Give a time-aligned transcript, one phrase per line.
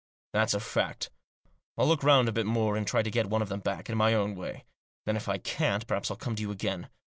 [0.33, 1.11] That's a fact.
[1.77, 3.97] I'll look round a bit more, and try to get one of them back, in
[3.99, 4.65] my own way.
[5.05, 6.89] Then, if I can't, perhaps I'll come to you again.